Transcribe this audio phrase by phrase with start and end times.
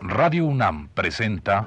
[0.00, 1.66] Radio UNAM presenta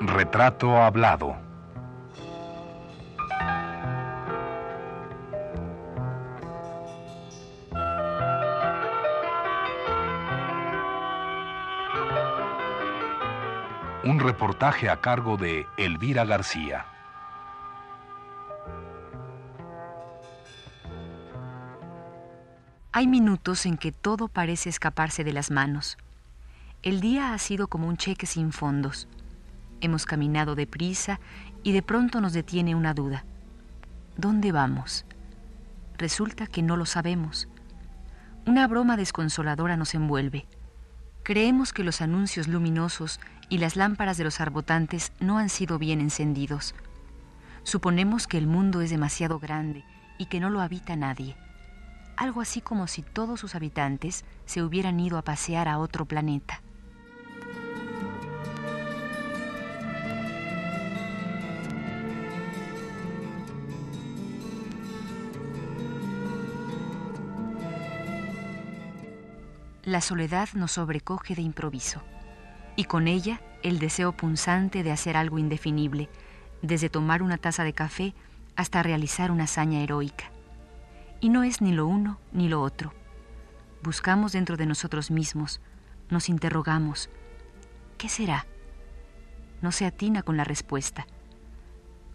[0.00, 1.36] Retrato Hablado.
[14.04, 16.93] Un reportaje a cargo de Elvira García.
[22.96, 25.98] Hay minutos en que todo parece escaparse de las manos.
[26.84, 29.08] El día ha sido como un cheque sin fondos.
[29.80, 31.18] Hemos caminado deprisa
[31.64, 33.24] y de pronto nos detiene una duda.
[34.16, 35.06] ¿Dónde vamos?
[35.98, 37.48] Resulta que no lo sabemos.
[38.46, 40.46] Una broma desconsoladora nos envuelve.
[41.24, 46.00] Creemos que los anuncios luminosos y las lámparas de los arbotantes no han sido bien
[46.00, 46.76] encendidos.
[47.64, 49.82] Suponemos que el mundo es demasiado grande
[50.16, 51.34] y que no lo habita nadie.
[52.16, 56.60] Algo así como si todos sus habitantes se hubieran ido a pasear a otro planeta.
[69.84, 72.00] La soledad nos sobrecoge de improviso,
[72.74, 76.08] y con ella el deseo punzante de hacer algo indefinible,
[76.62, 78.14] desde tomar una taza de café
[78.56, 80.33] hasta realizar una hazaña heroica.
[81.20, 82.92] Y no es ni lo uno ni lo otro.
[83.82, 85.60] Buscamos dentro de nosotros mismos,
[86.10, 87.10] nos interrogamos,
[87.98, 88.46] ¿qué será?
[89.62, 91.06] No se atina con la respuesta.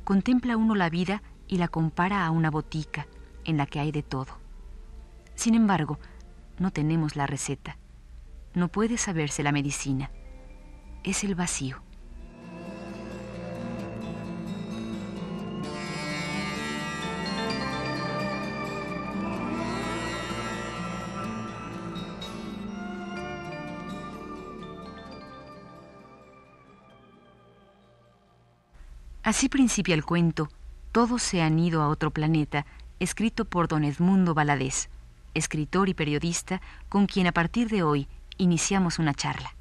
[0.04, 3.08] Contempla uno la vida y la compara a una botica
[3.46, 4.38] en la que hay de todo.
[5.36, 6.00] Sin embargo,
[6.60, 7.78] no tenemos la receta.
[8.54, 10.12] No puede saberse la medicina.
[11.04, 11.82] Es el vacío.
[29.30, 30.50] Así principia el cuento
[30.92, 32.66] Todos se han ido a otro planeta,
[33.00, 34.90] escrito por don Edmundo Valadez
[35.36, 38.08] escritor y periodista, con quien a partir de hoy
[38.40, 39.54] iniciamos una charla.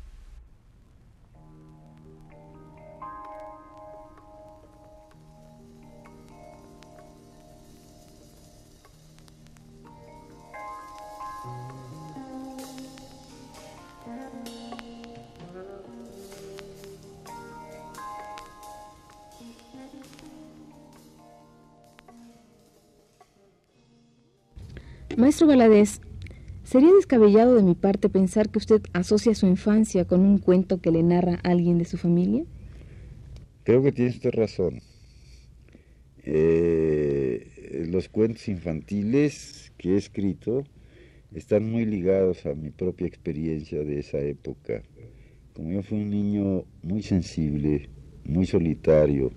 [25.38, 26.00] Maestro Valadez,
[26.64, 30.90] ¿sería descabellado de mi parte pensar que usted asocia su infancia con un cuento que
[30.90, 32.42] le narra alguien de su familia?
[33.62, 34.80] Creo que tiene usted razón.
[36.24, 40.64] Eh, los cuentos infantiles que he escrito
[41.32, 44.82] están muy ligados a mi propia experiencia de esa época.
[45.52, 47.88] Como yo fui un niño muy sensible,
[48.24, 49.30] muy solitario,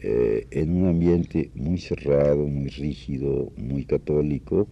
[0.00, 4.68] eh, en un ambiente muy cerrado, muy rígido, muy católico,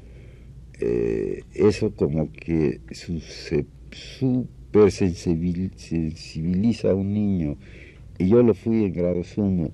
[0.84, 7.56] eh, eso como que su, se super sensibiliza a un niño
[8.18, 9.70] y yo lo fui en grado sumo.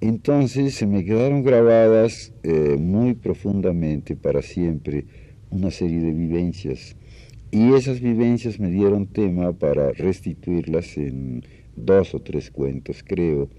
[0.00, 5.04] Entonces se me quedaron grabadas eh, muy profundamente para siempre
[5.50, 6.96] una serie de vivencias
[7.50, 11.44] y esas vivencias me dieron tema para restituirlas en
[11.76, 13.50] dos o tres cuentos, creo,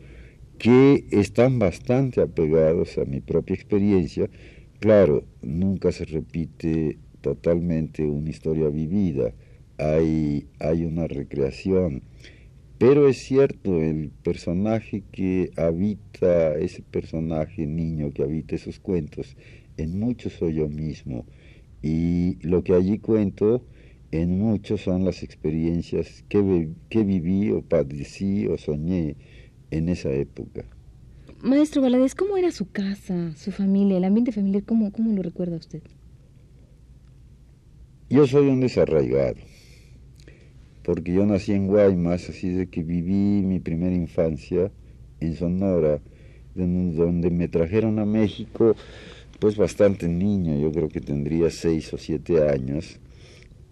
[0.58, 4.32] que están bastante apegados a mi propia experiencia,
[4.80, 9.34] Claro, nunca se repite totalmente una historia vivida,
[9.78, 12.04] hay, hay una recreación,
[12.78, 19.36] pero es cierto, el personaje que habita, ese personaje niño que habita esos cuentos,
[19.78, 21.26] en muchos soy yo mismo,
[21.82, 23.66] y lo que allí cuento,
[24.12, 29.16] en muchos son las experiencias que, que viví o padecí o soñé
[29.72, 30.66] en esa época.
[31.48, 34.64] Maestro Valadez, ¿cómo era su casa, su familia, el ambiente familiar?
[34.66, 35.82] ¿Cómo, cómo lo recuerda usted?
[38.10, 39.36] Yo soy un desarraigado,
[40.84, 44.74] porque yo nací en Guaymas, así de que viví mi primera infancia
[45.22, 46.02] en Sonora,
[46.54, 48.76] donde me trajeron a México,
[49.40, 53.00] pues bastante niño, yo creo que tendría seis o siete años,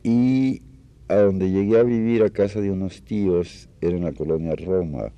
[0.01, 0.61] y
[1.09, 5.11] a donde llegué a vivir a casa de unos tíos era en la colonia Roma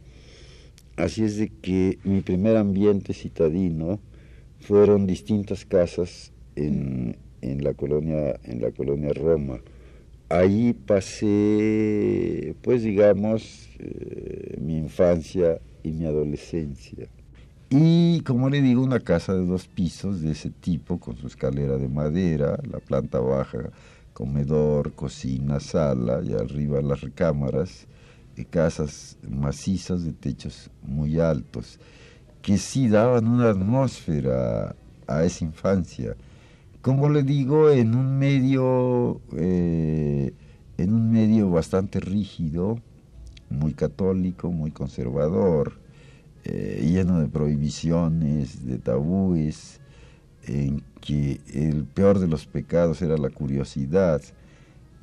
[0.97, 3.99] Así es de que mi primer ambiente citadino
[4.59, 9.59] fueron distintas casas en, la colonia en la colonia Roma.
[10.29, 17.07] Ahí pasé, pues digamos, eh, mi infancia y mi adolescencia.
[17.69, 21.77] Y como le digo, una casa de dos pisos de ese tipo, con su escalera
[21.77, 23.71] de madera, la planta baja,
[24.13, 27.85] comedor, cocina, sala, y arriba las recámaras,
[28.45, 31.79] casas macizas de techos muy altos,
[32.41, 34.75] que sí daban una atmósfera
[35.07, 36.15] a esa infancia.
[36.81, 40.33] Como le digo, en un medio, eh,
[40.77, 42.79] en un medio bastante rígido,
[43.49, 45.73] muy católico, muy conservador,
[46.43, 49.79] eh, lleno de prohibiciones, de tabúes,
[50.45, 54.21] en que el peor de los pecados era la curiosidad.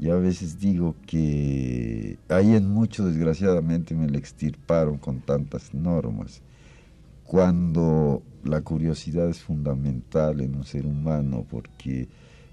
[0.05, 6.43] Y a veces digo que ahí en mucho desgraciadamente me la extirparon con tantas normas,
[7.25, 12.07] cuando la curiosidad es fundamental en un ser humano, porque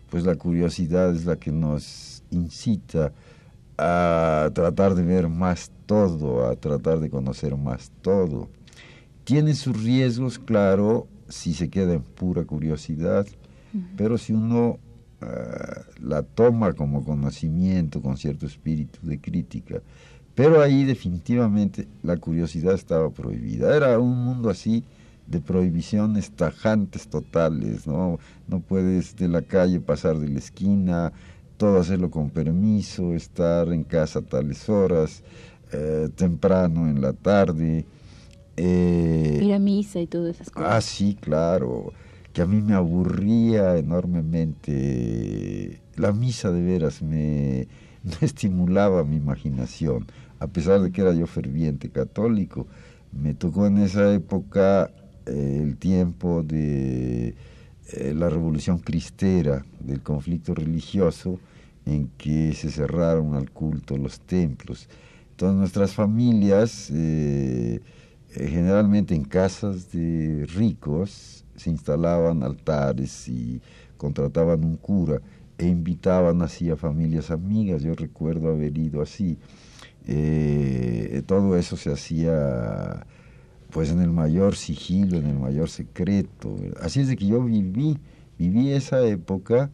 [0.10, 3.12] pues la curiosidad es la que nos incita
[3.78, 8.48] a tratar de ver más todo, a tratar de conocer más todo.
[9.26, 13.28] Tiene sus riesgos, claro, si se queda en pura curiosidad,
[13.98, 14.80] pero si uno
[15.22, 19.82] ah, la toma como conocimiento, con cierto espíritu de crítica,
[20.36, 23.76] pero ahí definitivamente la curiosidad estaba prohibida.
[23.76, 24.84] Era un mundo así
[25.28, 28.20] de prohibiciones tajantes totales, ¿no?
[28.48, 31.14] No puedes de la calle pasar de la esquina,
[31.58, 35.24] todo hacerlo con permiso, estar en casa a tales horas,
[35.72, 37.86] eh, temprano en la tarde.
[38.58, 40.70] Eh, Ir a misa y todas esas cosas.
[40.72, 41.94] Ah, sí, claro,
[42.34, 45.82] que a mí me aburría enormemente.
[45.96, 47.68] La misa de veras me
[48.22, 50.08] estimulaba mi imaginación,
[50.40, 52.68] a pesar de que era yo ferviente católico.
[53.12, 54.90] Me tocó en esa época
[55.26, 57.36] eh, el tiempo de
[57.94, 61.40] eh, la revolución cristera, del conflicto religioso,
[61.86, 64.88] en que se cerraron al culto los templos.
[65.32, 67.82] Entonces nuestras familias, eh,
[68.34, 73.62] generalmente en casas de ricos, se instalaban altares y
[73.98, 75.22] contrataban un cura
[75.58, 77.84] e invitaban así a familias amigas.
[77.84, 79.38] Yo recuerdo haber ido así.
[81.28, 83.06] todo eso se hacía
[83.72, 86.56] pues en el mayor sigilo, en el mayor secreto.
[86.82, 87.98] Así es de que yo viví,
[88.38, 89.72] viví esa época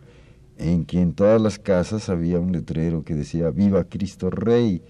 [0.57, 4.81] en que en todas las casas había un letrero que decía Viva Cristo Rey,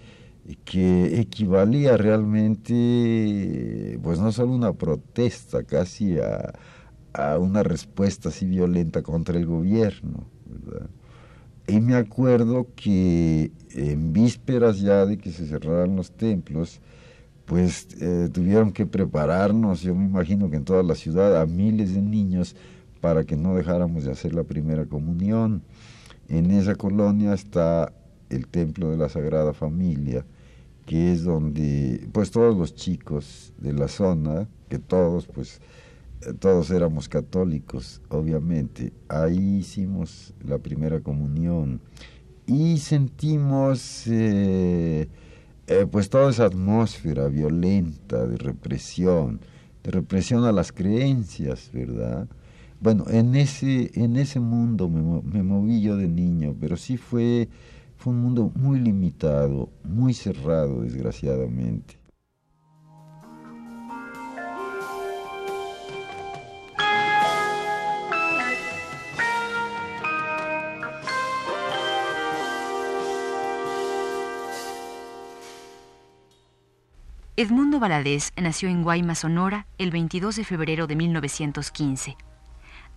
[0.63, 6.53] que equivalía realmente, pues no solo una protesta, casi a,
[7.13, 10.25] a una respuesta así violenta contra el gobierno.
[11.67, 16.79] Y me acuerdo que en vísperas ya de que se cerraran los templos,
[17.45, 21.94] pues eh, tuvieron que prepararnos, yo me imagino que en toda la ciudad, a miles
[21.94, 22.55] de niños
[23.01, 25.63] para que no dejáramos de hacer la primera comunión.
[26.29, 27.94] En esa colonia está
[28.29, 30.25] el templo de la Sagrada Familia,
[30.87, 35.61] que es donde pues todos los chicos de la zona, que todos pues
[36.21, 41.81] eh, todos éramos católicos, obviamente, ahí hicimos la primera comunión
[42.47, 45.09] y sentimos eh,
[45.67, 49.41] eh, pues toda esa atmósfera violenta de represión,
[49.83, 52.29] de represión a las creencias, ¿verdad?
[52.79, 57.49] Bueno, en ese, en ese mundo me, me moví yo de niño, pero sí fue,
[57.97, 61.97] fue un mundo muy limitado, muy cerrado, desgraciadamente.
[77.39, 82.18] Edmundo Valadez nació en Guaymas, Sonora, el 22 de febrero de 1915.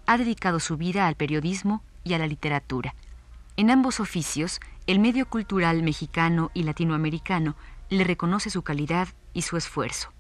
[0.07, 2.95] Ha dedicado su vida al periodismo y a la literatura.
[3.57, 7.57] En ambos oficios, el medio cultural mexicano y latinoamericano
[7.89, 10.13] le reconoce su calidad y su esfuerzo.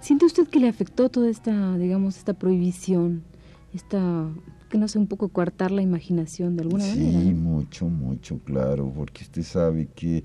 [0.00, 3.22] ¿Siente usted que le afectó toda esta, digamos, esta prohibición,
[3.72, 4.28] esta,
[4.72, 7.20] que no sé, un poco coartar la imaginación de alguna manera?
[7.20, 10.24] Sí, mucho, mucho, claro, porque usted sabe que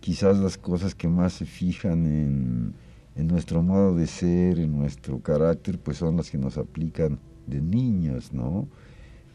[0.00, 2.74] quizás las cosas que más se fijan en,
[3.14, 7.62] en nuestro modo de ser, en nuestro carácter, pues son las que nos aplican de
[7.62, 8.68] niños, ¿no?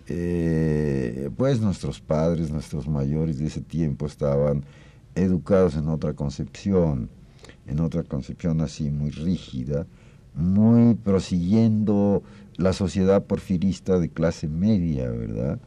[0.07, 4.65] Eh, pues nuestros padres, nuestros mayores de ese tiempo estaban
[5.15, 7.09] educados en otra concepción
[7.69, 9.85] en otra concepción así muy rígida,
[10.33, 12.23] muy prosiguiendo
[12.55, 15.59] la sociedad porfirista de clase media, ¿verdad?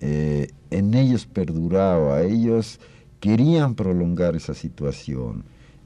[0.00, 2.80] Eh, en ellos perduraba, ellos
[3.20, 5.44] querían prolongar esa situación.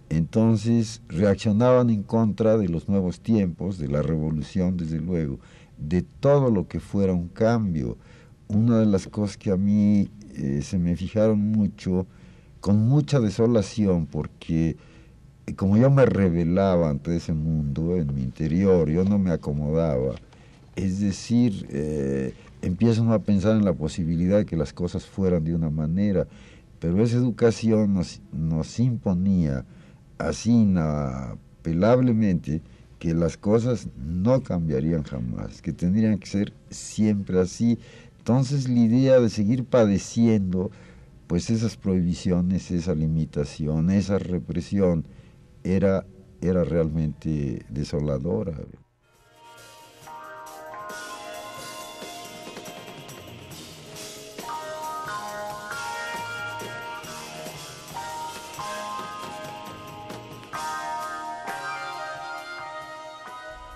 [0.08, 5.38] Entonces reaccionaban en contra de los nuevos tiempos, de la revolución, desde luego,
[5.78, 7.96] de todo lo que fuera un cambio.
[8.48, 12.06] Una de las cosas que a mí eh, se me fijaron mucho,
[12.60, 14.76] con mucha desolación, porque
[15.56, 20.14] como yo me rebelaba ante ese mundo en mi interior, yo no me acomodaba,
[20.76, 25.54] es decir, eh, empiezan a pensar en la posibilidad de que las cosas fueran de
[25.54, 26.26] una manera,
[26.78, 29.64] pero esa educación nos, nos imponía
[30.18, 32.62] así inapelablemente
[32.98, 37.78] que las cosas no cambiarían jamás, que tendrían que ser siempre así.
[38.18, 40.70] Entonces la idea de seguir padeciendo
[41.26, 45.04] pues esas prohibiciones, esa limitación, esa represión
[45.64, 46.06] era,
[46.40, 48.54] era realmente desoladora.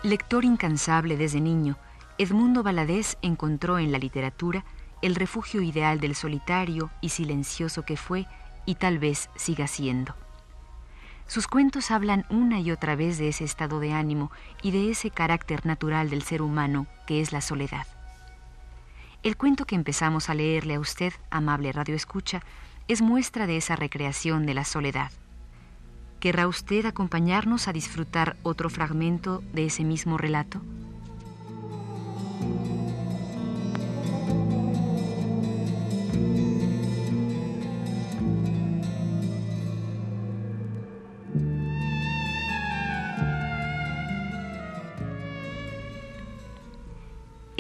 [0.03, 1.79] Lector incansable desde niño,
[2.19, 4.65] Edmundo Valadez encontró en la literatura
[5.01, 8.27] el refugio ideal del solitario y silencioso que fue
[8.67, 10.15] y tal vez siga siendo.
[11.27, 14.31] Sus cuentos hablan una y otra vez de ese estado de ánimo
[14.63, 17.87] y de ese carácter natural del ser humano que es la soledad.
[19.23, 22.43] El cuento que empezamos a leerle a usted, amable Radio Escucha,
[22.89, 25.11] es muestra de esa recreación de la soledad.
[26.21, 30.61] ¿Querrá usted acompañarnos a disfrutar otro fragmento de ese mismo relato?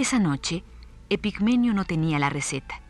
[0.04, 0.62] Esa noche,
[1.08, 2.82] Epigmenio no tenía la receta.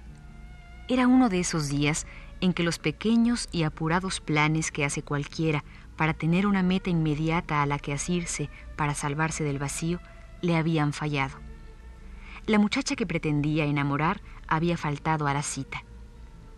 [0.88, 2.08] Era uno de esos días
[2.40, 5.62] en que los pequeños y apurados planes que hace cualquiera
[5.96, 10.00] para tener una meta inmediata a la que asirse para salvarse del vacío
[10.42, 11.38] le habían fallado.
[12.46, 15.84] La muchacha que pretendía enamorar había faltado a la cita.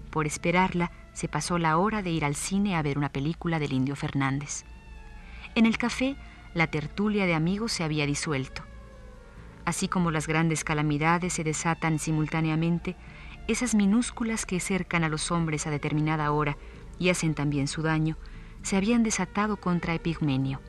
[0.09, 3.75] Por esperarla, se pasó la hora de ir al cine a ver una película del
[3.75, 4.65] indio Fernández.
[5.55, 6.17] En el café,
[6.55, 8.66] la tertulia de amigos se había disuelto.
[9.67, 12.95] Así como las grandes calamidades se desatan simultáneamente,
[13.49, 16.57] esas minúsculas que cercan a los hombres a determinada hora
[17.01, 18.17] y hacen también su daño,
[18.63, 20.61] se habían desatado contra Epigmenio.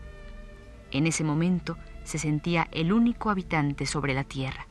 [0.91, 4.67] En ese momento se sentía el único habitante sobre la tierra.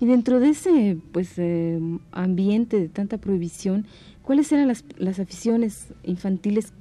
[0.00, 1.78] Y dentro de ese pues eh,
[2.10, 3.86] ambiente de tanta prohibición,
[4.22, 6.72] ¿cuáles eran las, las aficiones infantiles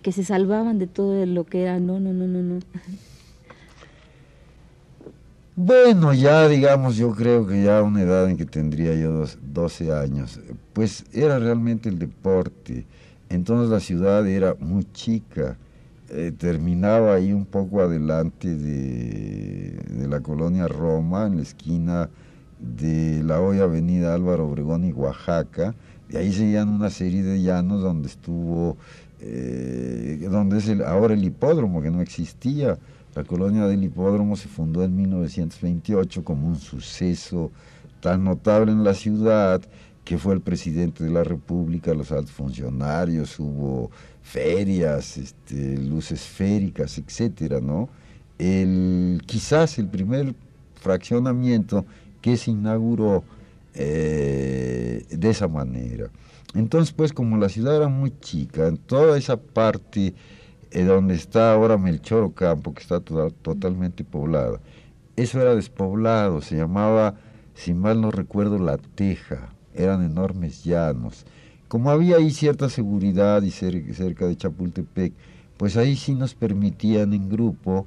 [0.00, 2.60] que se salvaban de todo lo que era no, no, no, no, no?
[5.56, 9.92] Bueno, ya digamos, yo creo que ya a una edad en que tendría yo 12
[9.92, 10.40] años,
[10.72, 12.86] pues era realmente el deporte.
[13.28, 15.56] Entonces la ciudad era muy chica,
[16.10, 22.08] eh, terminaba ahí un poco adelante de, de la colonia Roma, en la esquina
[22.60, 25.74] de la hoy avenida Álvaro Obregón y Oaxaca,
[26.08, 28.76] de ahí seguían una serie de llanos donde estuvo,
[29.20, 32.78] eh, donde es el, ahora el hipódromo, que no existía.
[33.14, 37.50] La colonia del hipódromo se fundó en 1928 como un suceso
[38.00, 39.60] tan notable en la ciudad
[40.04, 43.90] que fue el presidente de la República, los altos funcionarios, hubo
[44.22, 47.90] ferias, este, luces féricas, etcétera, ¿no?
[48.38, 50.34] El, quizás el primer
[50.76, 51.84] fraccionamiento
[52.20, 53.24] que se inauguró
[53.74, 56.10] eh, de esa manera.
[56.54, 60.14] Entonces, pues como la ciudad era muy chica, en toda esa parte
[60.70, 64.60] eh, donde está ahora Melchor Ocampo, que está totalmente poblada,
[65.16, 67.14] eso era despoblado, se llamaba,
[67.54, 71.26] si mal no recuerdo, La Teja, eran enormes llanos.
[71.68, 75.12] Como había ahí cierta seguridad y cerca de Chapultepec,
[75.58, 77.86] pues ahí sí nos permitían en grupo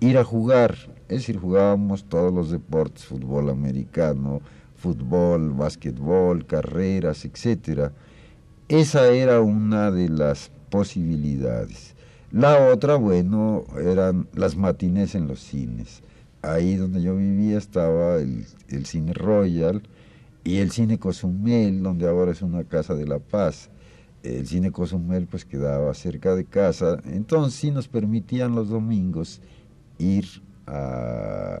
[0.00, 0.76] ir a jugar
[1.08, 4.40] es decir, jugábamos todos los deportes, fútbol americano,
[4.74, 7.92] fútbol, básquetbol, carreras, etcétera.
[8.68, 11.94] Esa era una de las posibilidades.
[12.32, 16.02] La otra, bueno, eran las matines en los cines.
[16.42, 19.82] Ahí donde yo vivía estaba el, el cine Royal
[20.42, 23.70] y el cine Cozumel, donde ahora es una casa de la paz.
[24.24, 29.40] El cine Cozumel pues quedaba cerca de casa, entonces sí nos permitían los domingos
[29.98, 30.26] ir
[30.66, 31.60] a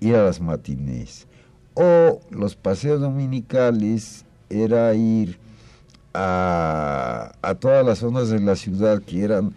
[0.00, 1.26] ir a las matinés.
[1.74, 5.38] o los paseos dominicales era ir
[6.14, 9.54] a, todas las zonas de la ciudad que eran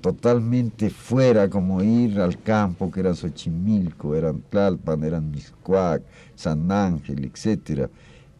[0.00, 6.02] totalmente fuera, como ir al campo, que era Xochimilco, eran Tlalpan, eran Miscuac,
[6.34, 7.88] San Ángel, etcétera.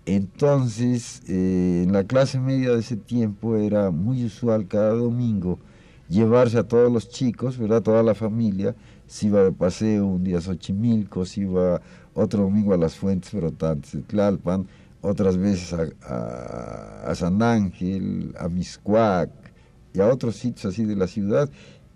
[0.05, 5.59] Entonces, eh, en la clase media de ese tiempo era muy usual cada domingo
[6.09, 7.83] llevarse a todos los chicos, ¿verdad?
[7.83, 8.75] Toda la familia,
[9.07, 11.81] si iba de paseo un día a Xochimilco, si iba
[12.15, 14.67] otro domingo a las fuentes brotantes de Tlalpan,
[15.01, 19.31] otras veces a, a San Ángel, a Miscuac,
[19.95, 21.49] y a otros sitios así de la ciudad.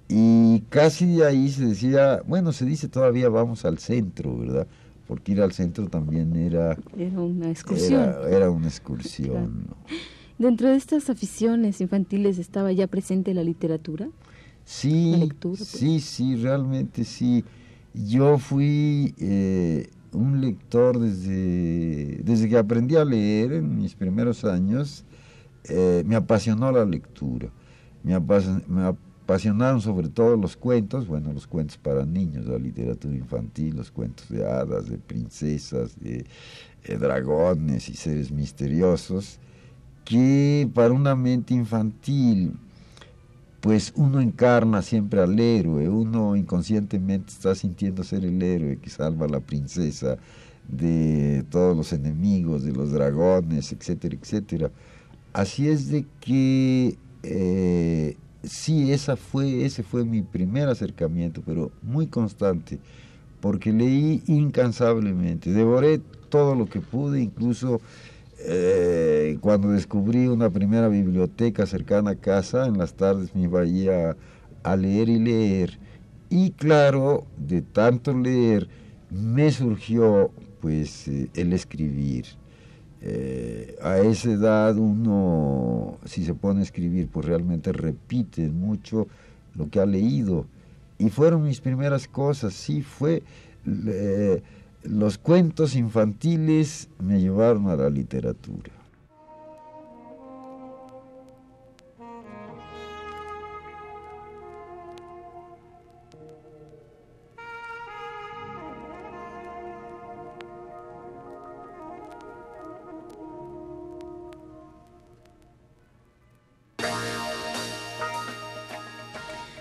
[0.08, 4.66] Y casi de ahí se decía, bueno, se dice todavía vamos al centro, ¿verdad?
[5.06, 6.78] Porque ir al centro también era...
[6.96, 8.14] Era una excursión.
[8.30, 9.66] Era, una excursión.
[10.38, 14.08] Dentro de estas aficiones infantiles estaba ya presente la literatura.
[14.64, 15.68] Sí, lectura, pues.
[15.68, 17.44] sí, sí, realmente sí.
[17.94, 25.04] Yo fui eh, un lector desde, desde que aprendí a leer en mis primeros años.
[25.64, 27.50] Eh, me apasionó la lectura
[28.02, 33.90] me, apasionaron sobre todo los cuentos, bueno, los cuentos para niños, la literatura infantil, los
[33.90, 36.24] cuentos de hadas, de princesas, de,
[36.84, 39.38] eh, dragones y seres misteriosos,
[40.08, 42.54] que para una mente infantil,
[43.60, 49.26] pues uno encarna siempre al héroe, uno inconscientemente está sintiendo ser el héroe que salva
[49.26, 50.16] a la princesa
[50.66, 54.70] de todos los enemigos, de los dragones, etcétera, etcétera.
[55.34, 62.06] Así es de que eh, sí, esa fue, ese fue mi primer acercamiento, pero muy
[62.06, 62.78] constante,
[63.42, 66.00] porque leí incansablemente, devoré
[66.30, 67.82] todo lo que pude, incluso
[68.38, 74.16] eh, cuando descubrí una primera biblioteca cercana a casa, en las tardes me iba a,
[74.62, 75.78] a leer y leer,
[76.30, 78.68] y claro, de tanto leer,
[79.10, 80.30] me surgió
[80.60, 82.26] pues eh, el escribir.
[83.00, 89.06] Eh, a esa edad uno, si se pone a escribir, pues realmente repite mucho
[89.54, 90.46] lo que ha leído.
[90.98, 93.22] Y fueron mis primeras cosas, sí, fue...
[94.82, 98.72] los cuentos infantiles me llevaron a la literatura.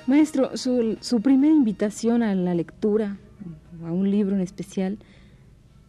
[0.08, 3.18] Maestro, su, su, primera invitación a la lectura,
[3.88, 4.98] a un libro en especial,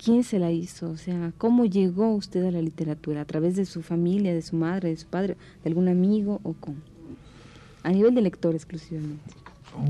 [0.03, 0.91] ¿quién se la hizo?
[0.91, 3.23] O sea, ¿cómo llegó usted a la literatura?
[3.23, 6.53] ¿A través de su familia, de su madre, de su padre, de algún amigo o
[6.55, 6.77] cómo?
[7.83, 9.23] A nivel de lector exclusivamente.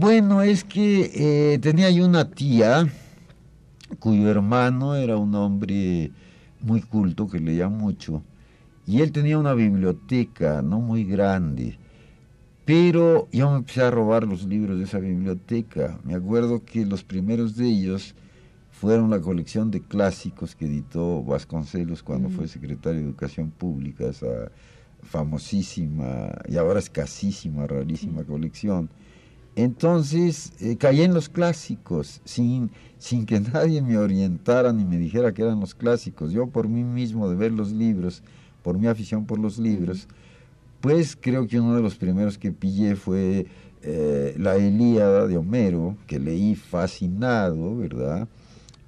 [0.01, 2.88] Bueno, es que eh, tenía yo una tía
[4.01, 6.11] cuyo hermano era un hombre
[6.61, 8.23] muy culto que leía mucho
[8.87, 11.79] y él tenía una biblioteca no muy grande
[12.68, 15.98] pero yo me empecé a robar los libros de esa biblioteca.
[16.04, 18.14] Me acuerdo que los primeros de ellos
[18.70, 24.52] fueron la colección de clásicos que editó Vasconcelos cuando fue secretario de Educación Pública, esa
[25.00, 28.90] famosísima y ahora escasísima, rarísima colección.
[29.57, 35.33] Entonces eh, caí en los clásicos sin, sin que nadie me orientara ni me dijera
[35.33, 36.33] que eran los clásicos.
[36.33, 38.22] Yo por mí mismo de ver los libros,
[38.62, 40.07] por mi afición por los libros,
[40.81, 43.47] pues creo que uno de los primeros que pillé fue
[43.83, 48.29] eh, la Elíada de Homero, que leí fascinado, ¿verdad?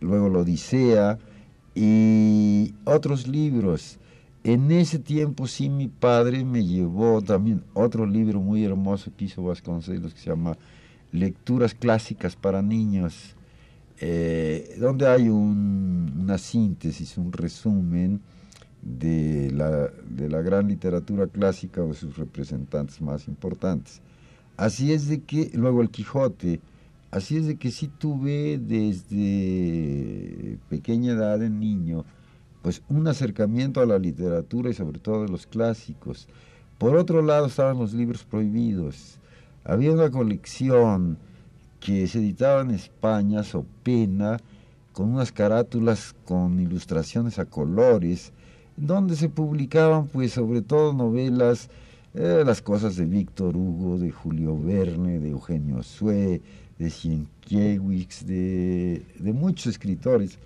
[0.00, 1.18] Luego la Odisea
[1.74, 3.98] y otros libros.
[4.42, 9.42] En ese tiempo sí mi padre me llevó también otro libro muy hermoso que hizo
[9.42, 10.56] Vasconcelos que se llama
[11.12, 13.36] Lecturas Clásicas para Niños,
[14.00, 18.22] eh, donde hay una síntesis, un resumen
[18.82, 24.00] de la, de la gran literatura clásica o sus representantes más importantes.
[24.56, 26.60] Así es de que, luego el Quijote,
[27.10, 32.04] así es de que sí tuve desde pequeña edad de niño,
[32.62, 36.28] pues un acercamiento a la literatura y sobre todo a los clásicos.
[36.78, 39.18] Por otro lado estaban los libros prohibidos.
[39.64, 41.18] Había una colección
[41.80, 44.38] que se editaba en España, Sopena,
[44.92, 48.32] con unas carátulas con ilustraciones a colores,
[48.80, 51.68] donde se publicaban pues sobre todo novelas,
[52.14, 56.40] eh, las cosas de Víctor Hugo, de Julio Verne, de Eugenio Sue,
[56.78, 60.38] de Sienkiewicz, de, de muchos escritores.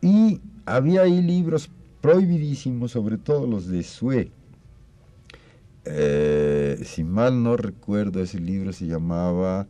[0.00, 1.70] Y había ahí libros
[2.00, 4.30] prohibidísimos, sobre todo los de Sue.
[5.84, 9.68] Eh, si mal no recuerdo, ese libro se llamaba,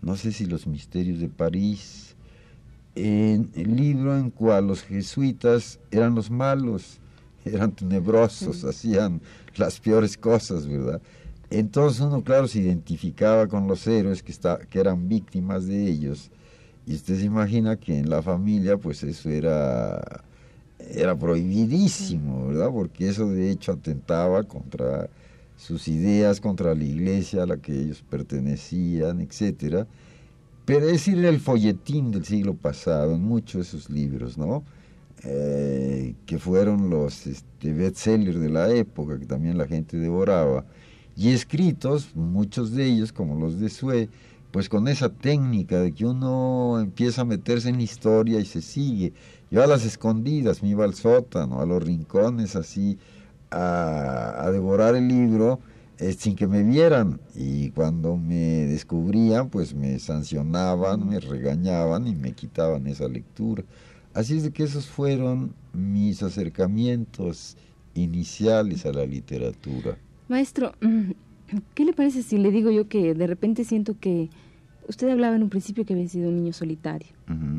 [0.00, 2.14] no sé si Los Misterios de París,
[2.94, 7.00] en el libro en cual los jesuitas eran los malos,
[7.44, 9.20] eran tenebrosos, hacían
[9.56, 11.00] las peores cosas, ¿verdad?
[11.50, 16.30] Entonces uno, claro, se identificaba con los héroes que, está, que eran víctimas de ellos.
[16.86, 20.22] Y usted se imagina que en la familia, pues eso era,
[20.78, 22.70] era prohibidísimo, ¿verdad?
[22.70, 25.08] Porque eso de hecho atentaba contra
[25.56, 29.86] sus ideas, contra la iglesia a la que ellos pertenecían, etcétera.
[30.64, 34.64] Pero es decir, el folletín del siglo pasado, en muchos de sus libros, ¿no?
[35.24, 40.64] Eh, que fueron los este, bestsellers de la época, que también la gente devoraba
[41.18, 44.08] y escritos, muchos de ellos, como los de Sue,
[44.52, 48.62] pues con esa técnica de que uno empieza a meterse en la historia y se
[48.62, 49.12] sigue.
[49.50, 52.98] Yo a las escondidas me iba al sótano, a los rincones así,
[53.50, 55.58] a, devorar el libro
[55.98, 57.20] eh, sin que me vieran.
[57.34, 63.64] Y cuando me descubrían, pues me sancionaban, me regañaban y me quitaban esa lectura.
[64.14, 67.56] Así es de que esos fueron mis acercamientos
[67.94, 69.98] iniciales a la literatura.
[70.28, 70.72] Maestro,
[71.74, 74.30] ¿qué le parece si le digo yo que de repente siento que
[74.88, 77.08] usted hablaba en un principio que había sido un niño solitario,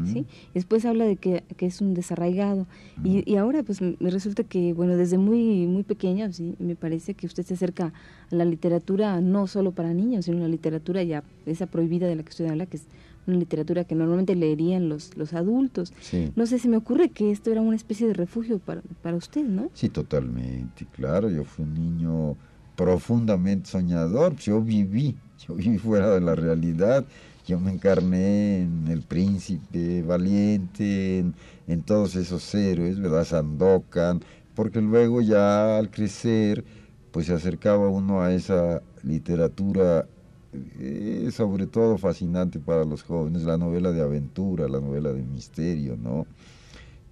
[0.06, 0.26] ¿sí?
[0.56, 2.66] Después habla de que, es un desarraigado
[3.04, 7.28] y, ahora pues me resulta que, bueno, desde muy muy pequeña, sí, me parece que
[7.28, 7.94] usted se acerca
[8.32, 12.24] a la literatura no solo para niños, sino la literatura ya esa prohibida de la
[12.24, 12.88] que usted habla, que es
[13.30, 15.94] una literatura que normalmente leerían los, los adultos.
[16.36, 19.44] No sé, se me ocurre que esto era una especie de refugio para, para usted,
[19.44, 19.70] ¿no?
[19.74, 22.38] Sí, totalmente, claro, yo fui un niño
[22.80, 24.38] profundamente soñador.
[24.38, 27.06] Yo viví, yo viví fuera de la realidad.
[27.46, 31.26] Yo me encarné en el príncipe valiente,
[31.68, 33.26] en, todos esos héroes, ¿verdad?
[33.26, 34.22] Sandokan,
[34.56, 36.64] porque luego ya al crecer,
[37.12, 40.08] pues se acercaba uno a esa literatura,
[40.54, 45.98] eh, sobre todo fascinante para los jóvenes, la novela de aventura, la novela de misterio,
[45.98, 46.26] ¿no?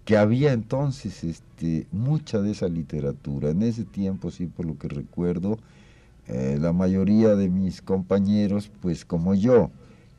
[0.07, 3.49] que había entonces este, mucha de esa literatura.
[3.49, 5.57] En ese tiempo, sí, por lo que recuerdo,
[6.29, 9.69] eh, la mayoría de mis compañeros, pues como yo,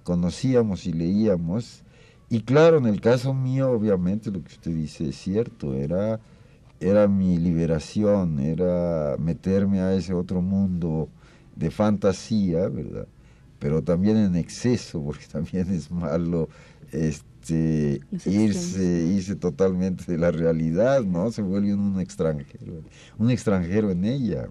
[0.05, 1.85] conocíamos y leíamos.
[2.29, 6.21] Y claro, en el caso mío, obviamente, lo que usted dice es cierto, era,
[6.81, 11.09] era mi liberación, era meterme a ese otro mundo
[11.59, 13.09] de fantasía, ¿verdad?
[13.59, 16.49] Pero también en exceso, porque también es malo
[16.93, 21.31] este, irse, irse totalmente de la realidad, ¿no?
[21.33, 22.85] Se vuelve un extranjero,
[23.19, 24.49] un extranjero en ella.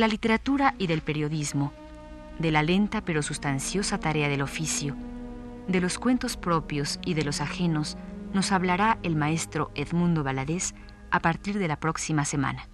[0.00, 1.74] La literatura y del periodismo,
[2.38, 4.96] de la lenta pero sustanciosa tarea del oficio,
[5.68, 7.98] de los cuentos propios y de los ajenos,
[8.32, 10.74] nos hablará el maestro Edmundo Valadez
[11.10, 12.69] a partir de la próxima semana.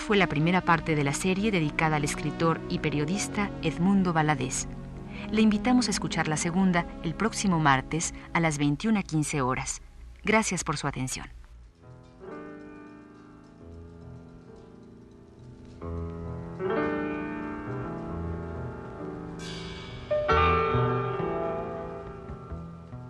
[0.00, 4.66] Fue la primera parte de la serie dedicada al escritor y periodista Edmundo Valadez.
[5.30, 9.82] Le invitamos a escuchar la segunda el próximo martes a las 21.15 horas.
[10.24, 11.26] Gracias por su atención.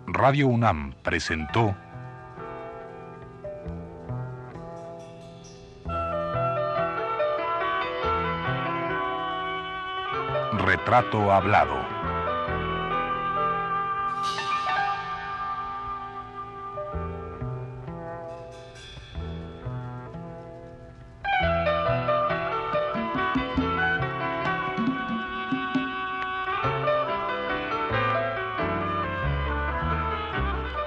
[0.07, 1.75] Radio UNAM presentó
[10.61, 11.75] Retrato Hablado.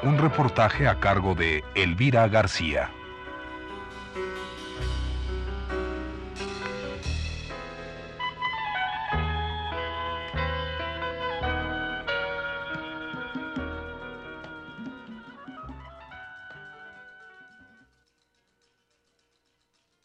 [0.04, 2.90] Un reportaje a cargo de Elvira García.